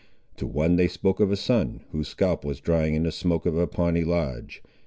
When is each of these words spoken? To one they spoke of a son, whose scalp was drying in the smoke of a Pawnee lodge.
To 0.37 0.47
one 0.47 0.77
they 0.77 0.87
spoke 0.87 1.19
of 1.19 1.31
a 1.31 1.35
son, 1.35 1.81
whose 1.91 2.07
scalp 2.07 2.43
was 2.43 2.59
drying 2.59 2.95
in 2.95 3.03
the 3.03 3.11
smoke 3.11 3.45
of 3.45 3.55
a 3.55 3.67
Pawnee 3.67 4.03
lodge. 4.03 4.63